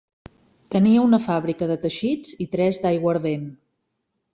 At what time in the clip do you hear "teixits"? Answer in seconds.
1.85-2.35